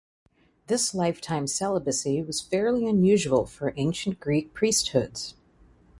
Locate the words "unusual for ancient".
2.87-4.19